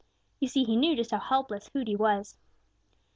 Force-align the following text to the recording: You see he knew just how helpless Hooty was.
You 0.39 0.47
see 0.47 0.63
he 0.63 0.77
knew 0.77 0.95
just 0.95 1.11
how 1.11 1.19
helpless 1.19 1.69
Hooty 1.71 1.95
was. 1.95 2.35